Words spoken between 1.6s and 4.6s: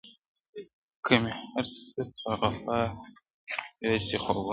څه په غپا یوسي خوبونه-